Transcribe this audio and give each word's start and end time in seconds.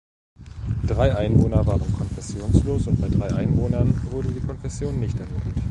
Drei 0.87 1.15
Einwohner 1.15 1.63
waren 1.67 1.93
konfessionslos 1.95 2.87
und 2.87 2.99
bei 2.99 3.07
drei 3.07 3.35
Einwohnern 3.35 4.01
wurde 4.11 4.31
die 4.31 4.39
Konfession 4.39 4.99
nicht 4.99 5.19
ermittelt. 5.19 5.57